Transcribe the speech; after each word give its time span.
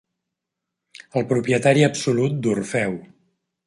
El 1.21 1.29
propietari 1.35 1.87
absolut 1.91 2.43
d'Orfeu. 2.45 3.01